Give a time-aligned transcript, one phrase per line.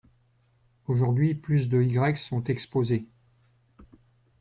[0.87, 3.05] Aujourd'hui plus de y sont exposés.